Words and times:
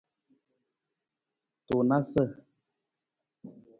Tunasa. 1.65 2.23